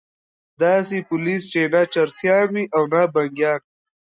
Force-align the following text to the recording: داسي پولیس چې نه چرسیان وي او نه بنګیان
داسي 0.61 0.99
پولیس 1.09 1.43
چې 1.51 1.61
نه 1.73 1.81
چرسیان 1.93 2.47
وي 2.53 2.63
او 2.75 2.83
نه 2.93 3.01
بنګیان 3.13 3.61